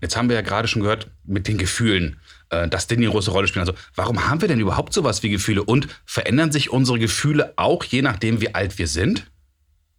Jetzt 0.00 0.16
haben 0.16 0.28
wir 0.28 0.36
ja 0.36 0.42
gerade 0.42 0.68
schon 0.68 0.82
gehört 0.82 1.10
mit 1.24 1.48
den 1.48 1.58
Gefühlen, 1.58 2.20
äh, 2.50 2.68
dass 2.68 2.86
die 2.86 2.96
eine 2.96 3.08
große 3.08 3.30
Rolle 3.30 3.48
spielen. 3.48 3.66
Also, 3.66 3.78
warum 3.94 4.28
haben 4.28 4.40
wir 4.40 4.48
denn 4.48 4.60
überhaupt 4.60 4.92
sowas 4.92 5.22
wie 5.22 5.30
Gefühle? 5.30 5.62
Und 5.62 5.88
verändern 6.06 6.52
sich 6.52 6.70
unsere 6.70 6.98
Gefühle 6.98 7.52
auch 7.56 7.84
je 7.84 8.02
nachdem, 8.02 8.40
wie 8.40 8.54
alt 8.54 8.78
wir 8.78 8.86
sind? 8.86 9.30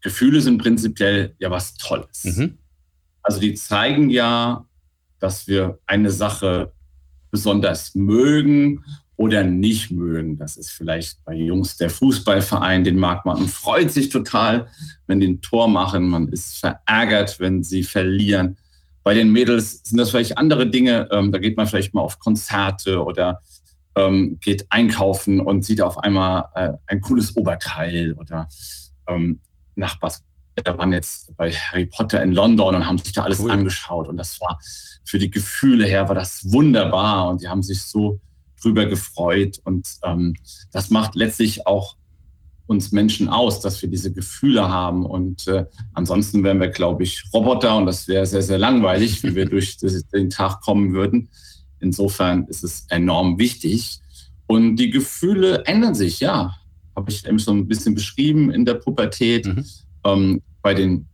Gefühle 0.01 0.41
sind 0.41 0.57
prinzipiell 0.57 1.35
ja 1.37 1.51
was 1.51 1.75
Tolles. 1.75 2.23
Mhm. 2.23 2.57
Also, 3.21 3.39
die 3.39 3.53
zeigen 3.53 4.09
ja, 4.09 4.65
dass 5.19 5.47
wir 5.47 5.79
eine 5.85 6.09
Sache 6.09 6.73
besonders 7.29 7.95
mögen 7.95 8.83
oder 9.15 9.43
nicht 9.43 9.91
mögen. 9.91 10.37
Das 10.37 10.57
ist 10.57 10.71
vielleicht 10.71 11.23
bei 11.23 11.35
Jungs 11.35 11.77
der 11.77 11.91
Fußballverein, 11.91 12.83
den 12.83 12.97
mag 12.97 13.23
man 13.23 13.37
und 13.37 13.49
freut 13.49 13.91
sich 13.91 14.09
total, 14.09 14.67
wenn 15.05 15.19
die 15.19 15.27
ein 15.27 15.41
Tor 15.41 15.67
machen. 15.67 16.09
Man 16.09 16.27
ist 16.29 16.57
verärgert, 16.57 17.39
wenn 17.39 17.63
sie 17.63 17.83
verlieren. 17.83 18.57
Bei 19.03 19.13
den 19.13 19.31
Mädels 19.31 19.81
sind 19.83 19.97
das 19.97 20.11
vielleicht 20.11 20.37
andere 20.37 20.69
Dinge. 20.69 21.09
Ähm, 21.11 21.31
da 21.31 21.39
geht 21.39 21.57
man 21.57 21.67
vielleicht 21.67 21.93
mal 21.93 22.01
auf 22.01 22.19
Konzerte 22.19 23.03
oder 23.03 23.41
ähm, 23.95 24.37
geht 24.41 24.65
einkaufen 24.69 25.39
und 25.39 25.65
sieht 25.65 25.81
auf 25.81 25.97
einmal 25.97 26.45
äh, 26.55 26.73
ein 26.87 27.01
cooles 27.01 27.35
Oberteil 27.35 28.13
oder 28.13 28.47
ähm, 29.07 29.39
Nachbars. 29.75 30.23
Da 30.55 30.77
waren 30.77 30.93
jetzt 30.93 31.35
bei 31.37 31.51
Harry 31.51 31.85
Potter 31.85 32.21
in 32.21 32.33
London 32.33 32.75
und 32.75 32.85
haben 32.85 32.97
sich 32.97 33.13
da 33.13 33.23
alles 33.23 33.39
cool. 33.39 33.51
angeschaut. 33.51 34.07
Und 34.07 34.17
das 34.17 34.39
war 34.41 34.59
für 35.03 35.17
die 35.17 35.31
Gefühle 35.31 35.85
her, 35.85 36.07
war 36.07 36.15
das 36.15 36.51
wunderbar. 36.51 37.29
Und 37.29 37.41
die 37.41 37.47
haben 37.47 37.63
sich 37.63 37.81
so 37.83 38.19
drüber 38.61 38.85
gefreut. 38.85 39.59
Und 39.63 39.87
ähm, 40.03 40.35
das 40.71 40.89
macht 40.89 41.15
letztlich 41.15 41.65
auch 41.65 41.95
uns 42.67 42.91
Menschen 42.91 43.27
aus, 43.27 43.59
dass 43.59 43.81
wir 43.81 43.89
diese 43.89 44.13
Gefühle 44.13 44.69
haben. 44.69 45.05
Und 45.05 45.47
äh, 45.47 45.65
ansonsten 45.93 46.43
wären 46.43 46.59
wir, 46.59 46.69
glaube 46.69 47.03
ich, 47.03 47.23
Roboter 47.33 47.75
und 47.77 47.85
das 47.85 48.07
wäre 48.07 48.25
sehr, 48.25 48.41
sehr 48.41 48.57
langweilig, 48.57 49.23
wie 49.23 49.35
wir 49.35 49.45
durch 49.49 49.77
den 49.77 50.29
Tag 50.29 50.61
kommen 50.61 50.93
würden. 50.93 51.29
Insofern 51.79 52.45
ist 52.45 52.63
es 52.63 52.85
enorm 52.89 53.37
wichtig. 53.39 53.99
Und 54.47 54.75
die 54.75 54.89
Gefühle 54.89 55.63
ändern 55.65 55.95
sich, 55.95 56.19
ja. 56.19 56.55
Habe 56.95 57.09
ich 57.09 57.25
eben 57.25 57.39
so 57.39 57.51
ein 57.51 57.67
bisschen 57.67 57.95
beschrieben 57.95 58.51
in 58.51 58.65
der 58.65 58.75
Pubertät. 58.75 59.45
Mhm. 59.45 59.65
Ähm, 60.03 60.41
bei 60.61 60.73
den 60.73 61.07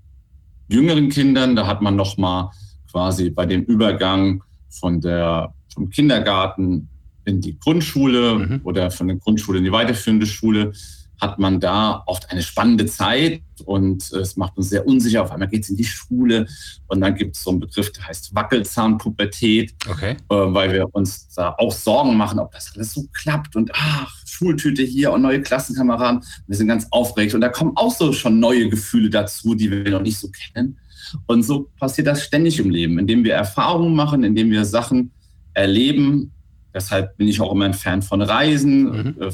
jüngeren 0.67 1.09
Kindern, 1.09 1.55
da 1.55 1.67
hat 1.67 1.81
man 1.81 1.95
noch 1.95 2.17
mal 2.17 2.51
quasi 2.91 3.29
bei 3.29 3.45
dem 3.45 3.63
Übergang 3.63 4.43
von 4.69 5.01
der, 5.01 5.53
vom 5.73 5.89
Kindergarten 5.89 6.89
in 7.25 7.41
die 7.41 7.59
Grundschule 7.59 8.35
mhm. 8.35 8.61
oder 8.63 8.89
von 8.89 9.07
der 9.07 9.17
Grundschule 9.17 9.59
in 9.59 9.65
die 9.65 9.71
weiterführende 9.71 10.25
Schule, 10.25 10.71
hat 11.19 11.39
man 11.39 11.59
da 11.59 12.03
oft 12.05 12.29
eine 12.29 12.43
spannende 12.43 12.85
Zeit 12.85 13.41
und 13.65 14.11
es 14.11 14.37
macht 14.37 14.55
uns 14.57 14.69
sehr 14.69 14.85
unsicher. 14.85 15.23
Auf 15.23 15.31
einmal 15.31 15.47
geht 15.47 15.63
es 15.63 15.69
in 15.69 15.77
die 15.77 15.83
Schule 15.83 16.47
und 16.87 17.01
dann 17.01 17.15
gibt 17.15 17.35
es 17.35 17.43
so 17.43 17.49
einen 17.49 17.59
Begriff, 17.59 17.91
der 17.91 18.07
heißt 18.07 18.35
Wackelzahnpubertät, 18.35 19.73
okay. 19.89 20.11
äh, 20.11 20.15
weil 20.29 20.73
wir 20.73 20.93
uns 20.93 21.29
da 21.33 21.55
auch 21.57 21.71
Sorgen 21.71 22.15
machen, 22.15 22.39
ob 22.39 22.51
das 22.51 22.71
alles 22.75 22.93
so 22.93 23.07
klappt 23.13 23.55
und 23.55 23.71
ach, 23.73 24.15
Schultüte 24.25 24.83
hier 24.83 25.11
und 25.11 25.23
neue 25.23 25.41
Klassenkameraden. 25.41 26.23
Wir 26.45 26.55
sind 26.55 26.67
ganz 26.67 26.87
aufgeregt 26.91 27.33
und 27.33 27.41
da 27.41 27.49
kommen 27.49 27.71
auch 27.75 27.93
so 27.93 28.13
schon 28.13 28.39
neue 28.39 28.69
Gefühle 28.69 29.09
dazu, 29.09 29.55
die 29.55 29.71
wir 29.71 29.89
noch 29.89 30.01
nicht 30.01 30.19
so 30.19 30.29
kennen. 30.29 30.77
Und 31.25 31.43
so 31.43 31.71
passiert 31.79 32.07
das 32.07 32.23
ständig 32.23 32.59
im 32.59 32.69
Leben, 32.69 32.99
indem 32.99 33.23
wir 33.23 33.33
Erfahrungen 33.33 33.95
machen, 33.95 34.23
indem 34.23 34.51
wir 34.51 34.65
Sachen 34.65 35.11
erleben. 35.53 36.31
Deshalb 36.73 37.17
bin 37.17 37.27
ich 37.27 37.41
auch 37.41 37.51
immer 37.51 37.65
ein 37.65 37.73
Fan 37.73 38.01
von 38.01 38.21
Reisen. 38.21 38.83
Mhm. 38.83 39.21
Äh, 39.21 39.31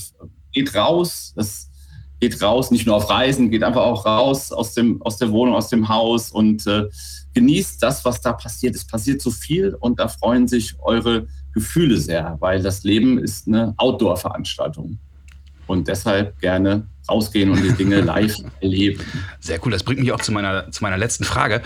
geht 0.53 0.75
raus. 0.75 1.33
Das 1.35 1.69
geht 2.24 2.42
raus, 2.42 2.72
nicht 2.72 2.86
nur 2.86 2.96
auf 2.96 3.10
Reisen, 3.10 3.51
geht 3.51 3.63
einfach 3.63 3.82
auch 3.82 4.06
raus 4.06 4.53
aus, 4.53 4.74
dem, 4.74 5.01
aus 5.01 5.18
der 5.18 5.30
Wohnung, 5.32 5.56
aus 5.56 5.68
dem 5.68 5.89
Haus 5.89 6.32
und 6.32 6.65
äh, 6.68 6.86
genießt 7.34 7.84
das, 7.84 8.06
was 8.06 8.22
da 8.22 8.32
passiert. 8.32 8.75
Es 8.75 8.88
passiert 8.88 9.22
so 9.22 9.30
viel 9.30 9.75
und 9.77 10.00
da 10.00 10.08
freuen 10.08 10.48
sich 10.48 10.75
eure 10.80 11.27
Gefühle 11.53 11.98
sehr, 11.98 12.38
weil 12.39 12.62
das 12.62 12.86
Leben 12.86 13.18
ist 13.18 13.48
eine 13.48 13.74
Outdoor-Veranstaltung. 13.75 15.00
Und 15.68 15.89
deshalb 15.89 16.39
gerne 16.39 16.88
rausgehen 17.10 17.50
und 17.51 17.62
die 17.62 17.74
Dinge 17.74 18.00
live 18.13 18.38
erleben. 18.62 19.03
Sehr 19.42 19.60
cool. 19.65 19.72
Das 19.74 19.84
bringt 19.84 20.00
mich 20.00 20.13
auch 20.13 20.22
zu 20.22 20.32
meiner, 20.32 20.72
zu 20.72 20.82
meiner 20.82 20.98
letzten 20.98 21.25
Frage. 21.25 21.62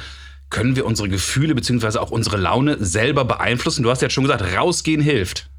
Können 0.50 0.76
wir 0.76 0.88
unsere 0.88 1.08
Gefühle 1.08 1.54
bzw. 1.54 2.00
auch 2.00 2.10
unsere 2.10 2.38
Laune 2.38 2.84
selber 2.84 3.26
beeinflussen? 3.26 3.84
Du 3.84 3.92
hast 3.92 4.02
ja 4.02 4.10
schon 4.10 4.24
gesagt, 4.24 4.44
rausgehen 4.58 5.02
hilft. 5.02 5.50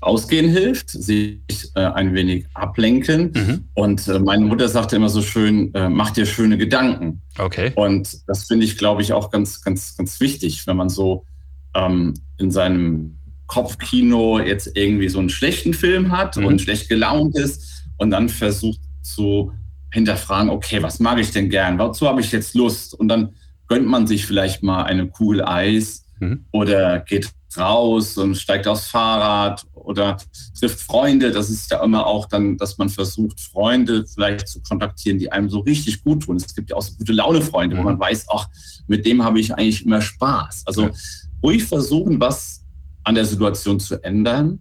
Ausgehen 0.00 0.48
hilft, 0.50 0.90
sich 0.90 1.40
äh, 1.74 1.80
ein 1.80 2.14
wenig 2.14 2.46
ablenken. 2.54 3.32
Mhm. 3.34 3.64
Und 3.74 4.08
äh, 4.08 4.18
meine 4.18 4.44
Mutter 4.44 4.68
sagte 4.68 4.96
immer 4.96 5.10
so 5.10 5.20
schön, 5.20 5.74
äh, 5.74 5.88
mach 5.88 6.10
dir 6.10 6.24
schöne 6.24 6.56
Gedanken. 6.56 7.20
Okay. 7.38 7.72
Und 7.74 8.26
das 8.26 8.44
finde 8.44 8.64
ich, 8.64 8.78
glaube 8.78 9.02
ich, 9.02 9.12
auch 9.12 9.30
ganz, 9.30 9.62
ganz, 9.62 9.96
ganz 9.96 10.18
wichtig, 10.20 10.66
wenn 10.66 10.76
man 10.76 10.88
so 10.88 11.24
ähm, 11.74 12.14
in 12.38 12.50
seinem 12.50 13.16
Kopfkino 13.46 14.38
jetzt 14.38 14.76
irgendwie 14.76 15.08
so 15.08 15.18
einen 15.18 15.28
schlechten 15.28 15.74
Film 15.74 16.16
hat 16.16 16.36
mhm. 16.36 16.46
und 16.46 16.60
schlecht 16.62 16.88
gelaunt 16.88 17.36
ist 17.36 17.84
und 17.98 18.10
dann 18.10 18.28
versucht 18.28 18.80
zu 19.02 19.52
hinterfragen, 19.92 20.50
okay, 20.50 20.82
was 20.82 21.00
mag 21.00 21.18
ich 21.18 21.32
denn 21.32 21.50
gern? 21.50 21.78
Wozu 21.78 22.06
habe 22.06 22.20
ich 22.20 22.32
jetzt 22.32 22.54
Lust? 22.54 22.94
Und 22.94 23.08
dann 23.08 23.34
gönnt 23.66 23.86
man 23.86 24.06
sich 24.06 24.24
vielleicht 24.24 24.62
mal 24.62 24.84
eine 24.84 25.08
Kugel 25.08 25.44
Eis 25.44 26.06
mhm. 26.20 26.46
oder 26.52 27.00
geht 27.00 27.30
raus 27.56 28.16
und 28.16 28.36
steigt 28.36 28.66
aufs 28.66 28.88
Fahrrad 28.88 29.64
oder 29.74 30.16
trifft 30.58 30.80
Freunde. 30.80 31.30
Das 31.30 31.50
ist 31.50 31.70
ja 31.70 31.82
immer 31.82 32.06
auch 32.06 32.26
dann, 32.26 32.56
dass 32.56 32.78
man 32.78 32.88
versucht, 32.88 33.40
Freunde 33.40 34.06
vielleicht 34.06 34.48
zu 34.48 34.60
kontaktieren, 34.62 35.18
die 35.18 35.32
einem 35.32 35.48
so 35.48 35.60
richtig 35.60 36.02
gut 36.04 36.24
tun. 36.24 36.36
Es 36.36 36.54
gibt 36.54 36.70
ja 36.70 36.76
auch 36.76 36.82
so 36.82 36.94
gute 36.96 37.12
Laune-Freunde, 37.12 37.76
mhm. 37.76 37.80
wo 37.80 37.84
man 37.84 38.00
weiß, 38.00 38.26
ach, 38.32 38.48
mit 38.86 39.06
dem 39.06 39.24
habe 39.24 39.40
ich 39.40 39.54
eigentlich 39.54 39.84
immer 39.84 40.00
Spaß. 40.00 40.64
Also 40.66 40.82
ja. 40.82 40.90
ruhig 41.42 41.64
versuchen, 41.64 42.20
was 42.20 42.62
an 43.04 43.14
der 43.14 43.24
Situation 43.24 43.80
zu 43.80 44.02
ändern, 44.02 44.60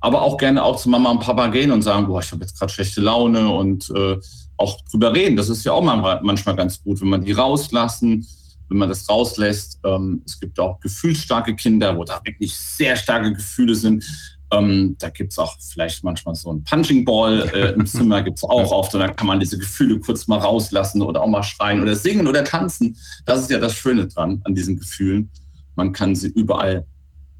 aber 0.00 0.22
auch 0.22 0.36
gerne 0.36 0.62
auch 0.62 0.76
zu 0.76 0.88
Mama 0.88 1.10
und 1.10 1.20
Papa 1.20 1.48
gehen 1.48 1.70
und 1.70 1.82
sagen, 1.82 2.06
boah, 2.06 2.20
ich 2.20 2.30
habe 2.32 2.42
jetzt 2.42 2.58
gerade 2.58 2.72
schlechte 2.72 3.00
Laune 3.00 3.48
und 3.48 3.90
äh, 3.94 4.18
auch 4.56 4.80
drüber 4.90 5.14
reden. 5.14 5.36
Das 5.36 5.48
ist 5.48 5.64
ja 5.64 5.72
auch 5.72 5.82
manchmal 5.82 6.56
ganz 6.56 6.82
gut, 6.82 7.00
wenn 7.00 7.08
man 7.08 7.24
die 7.24 7.32
rauslassen 7.32 8.26
wenn 8.72 8.78
man 8.78 8.88
das 8.88 9.08
rauslässt. 9.08 9.78
Ähm, 9.84 10.22
es 10.24 10.40
gibt 10.40 10.58
auch 10.58 10.80
gefühlsstarke 10.80 11.54
Kinder, 11.54 11.96
wo 11.96 12.04
da 12.04 12.20
wirklich 12.24 12.56
sehr 12.56 12.96
starke 12.96 13.34
Gefühle 13.34 13.74
sind. 13.74 14.04
Ähm, 14.50 14.96
da 14.98 15.10
gibt 15.10 15.32
es 15.32 15.38
auch 15.38 15.56
vielleicht 15.60 16.02
manchmal 16.04 16.34
so 16.34 16.52
ein 16.52 16.64
Punching 16.64 17.04
Ball 17.04 17.50
äh, 17.54 17.72
im 17.72 17.86
Zimmer, 17.86 18.22
gibt 18.22 18.38
es 18.38 18.44
auch 18.44 18.70
oft. 18.72 18.94
Und 18.94 19.00
da 19.00 19.08
kann 19.08 19.26
man 19.26 19.40
diese 19.40 19.58
Gefühle 19.58 20.00
kurz 20.00 20.26
mal 20.26 20.38
rauslassen 20.38 21.02
oder 21.02 21.20
auch 21.22 21.28
mal 21.28 21.42
schreien 21.42 21.82
oder 21.82 21.94
singen 21.94 22.26
oder 22.26 22.44
tanzen. 22.44 22.96
Das 23.26 23.40
ist 23.40 23.50
ja 23.50 23.58
das 23.58 23.74
Schöne 23.74 24.06
dran 24.06 24.40
an 24.44 24.54
diesen 24.54 24.78
Gefühlen. 24.78 25.30
Man 25.74 25.92
kann 25.92 26.14
sie 26.14 26.28
überall 26.28 26.86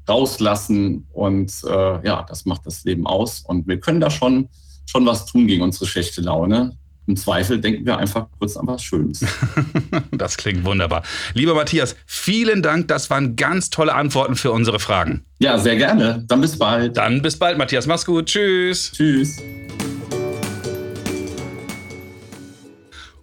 rauslassen 0.07 1.07
und 1.13 1.51
äh, 1.65 2.05
ja, 2.05 2.23
das 2.27 2.45
macht 2.45 2.65
das 2.65 2.83
Leben 2.83 3.07
aus. 3.07 3.41
Und 3.41 3.67
wir 3.67 3.79
können 3.79 3.99
da 3.99 4.11
schon, 4.11 4.49
schon 4.85 5.05
was 5.05 5.25
tun 5.25 5.47
gegen 5.47 5.63
unsere 5.63 5.87
schlechte 5.87 6.21
Laune. 6.21 6.77
Im 7.05 7.17
Zweifel 7.17 7.59
denken 7.59 7.85
wir 7.85 7.97
einfach 7.97 8.27
kurz 8.39 8.55
an 8.55 8.67
was 8.67 8.81
Schönes. 8.83 9.25
das 10.11 10.37
klingt 10.37 10.63
wunderbar. 10.63 11.03
Lieber 11.33 11.53
Matthias, 11.53 11.95
vielen 12.05 12.61
Dank. 12.61 12.87
Das 12.87 13.09
waren 13.09 13.35
ganz 13.35 13.69
tolle 13.69 13.93
Antworten 13.93 14.35
für 14.35 14.51
unsere 14.51 14.79
Fragen. 14.79 15.25
Ja, 15.39 15.57
sehr 15.57 15.75
gerne. 15.75 16.23
Dann 16.27 16.39
bis 16.39 16.57
bald. 16.57 16.95
Dann 16.95 17.21
bis 17.21 17.37
bald, 17.37 17.57
Matthias. 17.57 17.87
Mach's 17.87 18.05
gut. 18.05 18.27
Tschüss. 18.27 18.91
Tschüss. 18.93 19.41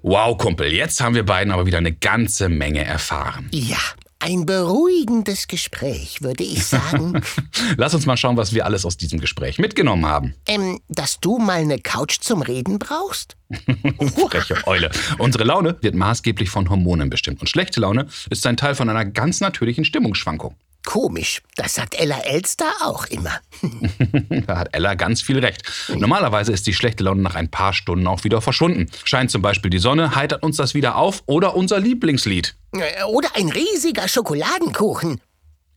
Wow, 0.03 0.39
Kumpel, 0.39 0.73
jetzt 0.73 1.03
haben 1.03 1.15
wir 1.15 1.27
beiden 1.27 1.53
aber 1.53 1.67
wieder 1.67 1.77
eine 1.77 1.93
ganze 1.93 2.49
Menge 2.49 2.83
erfahren. 2.83 3.49
Ja, 3.53 3.77
ein 4.21 4.47
beruhigendes 4.47 5.49
Gespräch, 5.49 6.23
würde 6.23 6.45
ich 6.45 6.65
sagen. 6.67 7.21
Lass 7.77 7.95
uns 7.95 8.07
mal 8.07 8.17
schauen, 8.17 8.37
was 8.37 8.53
wir 8.53 8.67
alles 8.67 8.85
aus 8.85 8.97
diesem 8.97 9.19
Gespräch 9.19 9.59
mitgenommen 9.59 10.07
haben. 10.07 10.35
Ähm, 10.47 10.81
dass 10.89 11.21
du 11.21 11.39
mal 11.39 11.61
eine 11.61 11.79
Couch 11.79 12.21
zum 12.21 12.43
Reden 12.43 12.79
brauchst? 12.79 13.37
Freche 14.31 14.57
Eule. 14.67 14.91
Unsere 15.19 15.45
Laune 15.45 15.77
wird 15.81 15.95
maßgeblich 15.95 16.51
von 16.51 16.69
Hormonen 16.71 17.11
bestimmt. 17.11 17.41
Und 17.41 17.49
schlechte 17.49 17.81
Laune 17.81 18.07
ist 18.29 18.47
ein 18.47 18.57
Teil 18.57 18.75
von 18.75 18.89
einer 18.89 19.05
ganz 19.05 19.41
natürlichen 19.41 19.85
Stimmungsschwankung. 19.85 20.55
Komisch, 20.85 21.43
das 21.57 21.75
sagt 21.75 21.95
Ella 21.95 22.19
Elster 22.21 22.71
auch 22.83 23.07
immer. 23.07 23.41
da 24.47 24.59
hat 24.59 24.69
Ella 24.73 24.95
ganz 24.95 25.21
viel 25.23 25.39
recht. 25.39 25.63
Normalerweise 25.95 26.53
ist 26.53 26.67
die 26.67 26.75
schlechte 26.75 27.05
Laune 27.05 27.23
nach 27.23 27.35
ein 27.35 27.51
paar 27.51 27.73
Stunden 27.73 28.07
auch 28.07 28.25
wieder 28.25 28.41
verschwunden. 28.41 28.91
Scheint 29.05 29.31
zum 29.31 29.43
Beispiel 29.43 29.71
die 29.71 29.79
Sonne, 29.79 30.15
heitert 30.15 30.43
uns 30.43 30.57
das 30.57 30.75
wieder 30.75 30.97
auf 30.97 31.23
oder 31.27 31.55
unser 31.55 31.81
Lieblingslied. 31.81 32.57
Äh, 32.73 33.05
oder 33.05 33.29
ein 33.37 33.51
riesiger 33.51 34.09
Schokoladenkuchen. 34.09 35.21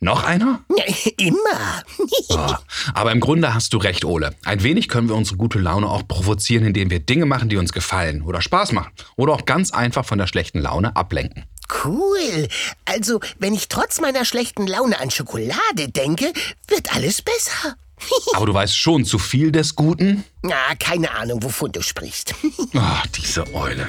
Noch 0.03 0.23
einer? 0.23 0.59
Immer. 1.17 1.83
oh, 2.29 2.55
aber 2.93 3.13
im 3.13 3.21
Grunde 3.21 3.53
hast 3.53 3.73
du 3.73 3.77
recht, 3.77 4.03
Ole. 4.03 4.35
Ein 4.43 4.61
wenig 4.61 4.89
können 4.89 5.07
wir 5.07 5.15
unsere 5.15 5.37
gute 5.37 5.59
Laune 5.59 5.87
auch 5.87 6.05
provozieren, 6.05 6.65
indem 6.65 6.89
wir 6.89 6.99
Dinge 6.99 7.25
machen, 7.25 7.47
die 7.47 7.55
uns 7.55 7.71
gefallen 7.71 8.21
oder 8.21 8.41
Spaß 8.41 8.73
machen. 8.73 8.91
Oder 9.15 9.33
auch 9.33 9.45
ganz 9.45 9.71
einfach 9.71 10.03
von 10.03 10.17
der 10.17 10.27
schlechten 10.27 10.59
Laune 10.59 10.97
ablenken. 10.97 11.45
Cool. 11.83 12.47
Also, 12.85 13.19
wenn 13.39 13.53
ich 13.53 13.67
trotz 13.67 13.99
meiner 14.01 14.25
schlechten 14.25 14.67
Laune 14.67 14.99
an 14.99 15.11
Schokolade 15.11 15.89
denke, 15.89 16.31
wird 16.67 16.93
alles 16.95 17.21
besser. 17.21 17.75
Aber 18.33 18.45
du 18.45 18.53
weißt 18.53 18.77
schon 18.77 19.05
zu 19.05 19.19
viel 19.19 19.51
des 19.51 19.75
Guten? 19.75 20.23
Na, 20.41 20.75
keine 20.79 21.11
Ahnung, 21.11 21.43
wovon 21.43 21.71
du 21.71 21.81
sprichst. 21.81 22.35
Ach, 22.75 23.07
diese 23.15 23.53
Eule. 23.53 23.85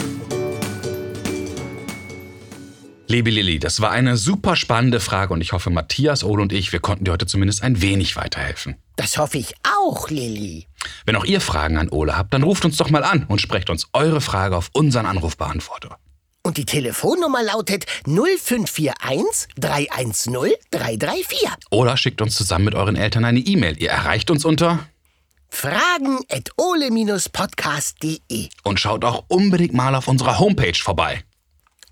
Liebe 3.06 3.30
Lilly, 3.30 3.58
das 3.58 3.80
war 3.82 3.90
eine 3.90 4.16
super 4.16 4.56
spannende 4.56 4.98
Frage 4.98 5.34
und 5.34 5.42
ich 5.42 5.52
hoffe, 5.52 5.68
Matthias, 5.68 6.24
Ole 6.24 6.40
und 6.40 6.52
ich, 6.54 6.72
wir 6.72 6.80
konnten 6.80 7.04
dir 7.04 7.12
heute 7.12 7.26
zumindest 7.26 7.62
ein 7.62 7.82
wenig 7.82 8.16
weiterhelfen. 8.16 8.76
Das 8.96 9.18
hoffe 9.18 9.36
ich 9.36 9.54
auch, 9.62 10.08
Lilly. 10.08 10.66
Wenn 11.04 11.14
auch 11.16 11.24
ihr 11.24 11.42
Fragen 11.42 11.76
an 11.76 11.90
Ole 11.90 12.16
habt, 12.16 12.32
dann 12.32 12.42
ruft 12.42 12.64
uns 12.64 12.78
doch 12.78 12.88
mal 12.88 13.04
an 13.04 13.24
und 13.28 13.42
sprecht 13.42 13.68
uns 13.68 13.88
eure 13.92 14.22
Frage 14.22 14.56
auf 14.56 14.70
unseren 14.72 15.04
Anrufbeantworter. 15.04 15.98
Und 16.46 16.58
die 16.58 16.66
Telefonnummer 16.66 17.42
lautet 17.42 17.86
0541 18.06 19.48
310 19.56 20.52
334. 20.70 21.48
Oder 21.70 21.96
schickt 21.96 22.20
uns 22.20 22.36
zusammen 22.36 22.66
mit 22.66 22.74
euren 22.74 22.96
Eltern 22.96 23.24
eine 23.24 23.40
E-Mail. 23.40 23.80
Ihr 23.80 23.88
erreicht 23.88 24.30
uns 24.30 24.44
unter 24.44 24.86
Fragen 25.48 26.18
at 26.28 26.50
ole-podcast.de. 26.58 28.50
und 28.62 28.78
schaut 28.78 29.06
auch 29.06 29.24
unbedingt 29.28 29.72
mal 29.72 29.94
auf 29.94 30.06
unserer 30.06 30.38
Homepage 30.38 30.74
vorbei. 30.74 31.24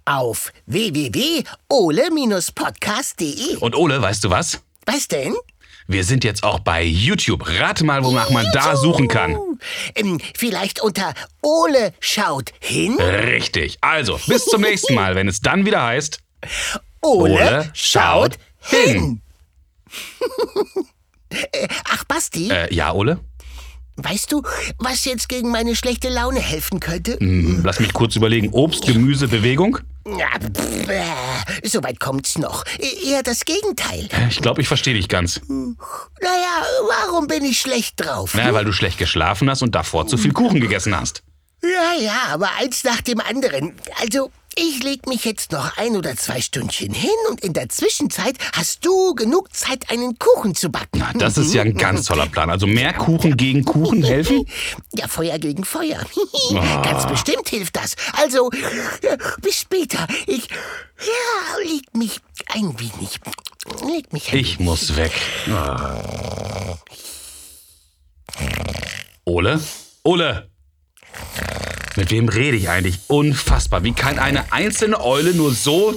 Auf 0.04 0.52
www.ole-podcast.de. 0.66 3.56
Und 3.56 3.74
Ole, 3.74 4.02
weißt 4.02 4.22
du 4.24 4.30
was? 4.30 4.60
Was 4.84 5.08
denn? 5.08 5.34
Wir 5.92 6.04
sind 6.04 6.24
jetzt 6.24 6.42
auch 6.42 6.60
bei 6.60 6.82
YouTube. 6.82 7.46
Rate 7.46 7.84
mal, 7.84 8.02
wonach 8.02 8.30
man 8.30 8.46
da 8.54 8.76
suchen 8.76 9.08
kann. 9.08 9.36
Ähm, 9.94 10.18
vielleicht 10.34 10.80
unter 10.80 11.12
Ole 11.42 11.92
schaut 12.00 12.52
hin. 12.60 12.98
Richtig. 12.98 13.76
Also, 13.82 14.18
bis 14.26 14.46
zum 14.46 14.62
nächsten 14.62 14.94
Mal, 14.94 15.14
wenn 15.14 15.28
es 15.28 15.40
dann 15.42 15.66
wieder 15.66 15.84
heißt. 15.84 16.18
Ole, 17.02 17.32
Ole 17.34 17.70
schaut 17.74 18.38
schaut 18.70 18.80
hin. 18.80 19.20
Äh, 21.52 21.66
Ach, 21.86 22.04
Basti, 22.04 22.50
Äh, 22.50 22.74
ja, 22.74 22.92
Ole? 22.92 23.18
Weißt 23.96 24.32
du, 24.32 24.42
was 24.78 25.04
jetzt 25.04 25.28
gegen 25.28 25.50
meine 25.50 25.76
schlechte 25.76 26.08
Laune 26.08 26.40
helfen 26.40 26.80
könnte? 26.80 27.16
Hm, 27.18 27.62
lass 27.64 27.80
mich 27.80 27.92
kurz 27.92 28.16
überlegen. 28.16 28.50
Obst, 28.50 28.86
Gemüse, 28.86 29.28
Bewegung? 29.28 29.78
Ja, 30.06 30.28
pff, 30.40 30.88
äh, 30.88 31.04
Soweit 31.68 32.00
kommt's 32.00 32.36
noch. 32.38 32.64
E- 32.78 33.10
Eher 33.10 33.22
das 33.22 33.44
Gegenteil. 33.44 34.08
Ich 34.30 34.40
glaube, 34.40 34.60
ich 34.60 34.68
verstehe 34.68 34.94
dich 34.94 35.08
ganz. 35.08 35.40
Naja, 35.48 36.66
warum 36.88 37.26
bin 37.28 37.44
ich 37.44 37.60
schlecht 37.60 37.94
drauf? 38.04 38.32
Na, 38.34 38.52
weil 38.52 38.64
du 38.64 38.72
schlecht 38.72 38.98
geschlafen 38.98 39.48
hast 39.48 39.62
und 39.62 39.74
davor 39.74 40.06
zu 40.06 40.16
viel 40.18 40.32
Kuchen 40.32 40.60
gegessen 40.60 40.96
hast. 40.98 41.22
Ja, 41.62 42.00
ja, 42.02 42.22
aber 42.32 42.50
eins 42.58 42.82
nach 42.82 43.00
dem 43.02 43.20
anderen. 43.20 43.74
Also, 44.00 44.32
ich 44.56 44.82
leg 44.82 45.06
mich 45.06 45.24
jetzt 45.24 45.52
noch 45.52 45.76
ein 45.76 45.96
oder 45.96 46.16
zwei 46.16 46.40
Stündchen 46.40 46.92
hin 46.92 47.10
und 47.30 47.40
in 47.40 47.52
der 47.52 47.68
Zwischenzeit 47.68 48.36
hast 48.52 48.84
du 48.84 49.14
genug 49.14 49.54
Zeit, 49.54 49.90
einen 49.90 50.18
Kuchen 50.18 50.54
zu 50.54 50.70
backen. 50.70 50.98
Na, 50.98 51.12
das 51.12 51.38
ist 51.38 51.54
ja 51.54 51.62
ein 51.62 51.76
ganz 51.76 52.06
toller 52.06 52.26
Plan. 52.26 52.50
Also 52.50 52.66
mehr 52.66 52.92
Kuchen 52.92 53.36
gegen 53.36 53.64
Kuchen 53.64 54.02
helfen? 54.04 54.46
Ja, 54.94 55.08
Feuer 55.08 55.38
gegen 55.38 55.64
Feuer. 55.64 56.00
Ganz 56.82 57.06
bestimmt 57.06 57.48
hilft 57.48 57.76
das. 57.76 57.94
Also, 58.12 58.50
bis 59.40 59.60
später. 59.60 60.06
Ich 60.26 60.48
ja, 60.48 61.58
leg 61.64 61.82
mich 61.94 62.20
ein 62.46 62.78
wenig. 62.78 63.20
Leg 63.86 64.12
mich 64.12 64.32
ein 64.32 64.38
Ich 64.38 64.60
muss 64.60 64.96
weg. 64.96 65.12
Ole? 69.24 69.60
Ole! 70.04 70.51
Mit 71.96 72.10
wem 72.10 72.28
rede 72.28 72.56
ich 72.56 72.68
eigentlich? 72.68 73.00
Unfassbar. 73.08 73.84
Wie 73.84 73.92
kann 73.92 74.18
eine 74.18 74.52
einzelne 74.52 75.00
Eule 75.00 75.34
nur 75.34 75.52
so... 75.52 75.94